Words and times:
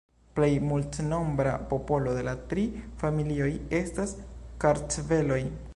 Plej 0.37 0.47
multnombra 0.69 1.51
popolo 1.73 2.15
de 2.17 2.25
la 2.29 2.33
tri 2.53 2.65
familioj 3.05 3.53
estas 3.83 4.17
kartveloj. 4.65 5.43